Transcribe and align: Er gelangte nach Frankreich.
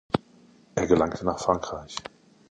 Er 0.73 0.87
gelangte 0.87 1.23
nach 1.25 1.37
Frankreich. 1.37 1.95